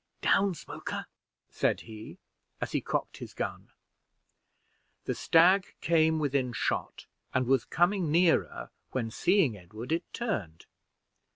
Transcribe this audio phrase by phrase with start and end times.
[0.23, 1.05] "Down, Smoker,"
[1.51, 2.17] said he,
[2.59, 3.69] as he cocked his gun.
[5.05, 10.65] The stag came within shot, and was coming nearer, when, seeing Edward, it turned.